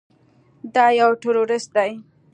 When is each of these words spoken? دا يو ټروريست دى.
دا 0.73 0.85
يو 0.99 1.11
ټروريست 1.21 1.69
دى. 1.75 1.91